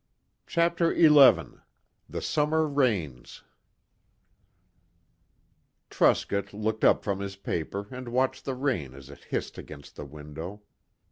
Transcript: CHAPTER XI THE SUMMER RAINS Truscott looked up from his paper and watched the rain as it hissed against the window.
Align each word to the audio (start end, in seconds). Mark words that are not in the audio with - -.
CHAPTER 0.47 0.95
XI 0.95 1.59
THE 2.09 2.21
SUMMER 2.23 2.67
RAINS 2.67 3.43
Truscott 5.91 6.55
looked 6.55 6.83
up 6.83 7.03
from 7.03 7.19
his 7.19 7.35
paper 7.35 7.85
and 7.91 8.07
watched 8.09 8.45
the 8.45 8.55
rain 8.55 8.95
as 8.95 9.11
it 9.11 9.25
hissed 9.25 9.59
against 9.59 9.95
the 9.95 10.05
window. 10.05 10.63